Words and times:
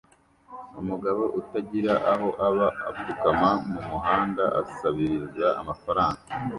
Umugabo 0.81 1.23
utagira 1.39 1.93
aho 2.11 2.27
aba 2.47 2.67
apfukama 2.89 3.49
mumuhanda 3.71 4.43
asabiriza 4.61 5.47
amafaranga 5.61 6.23